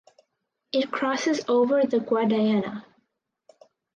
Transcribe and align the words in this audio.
It 0.71 0.89
crosses 0.89 1.41
over 1.47 1.83
the 1.85 1.99
Guadiana. 1.99 2.83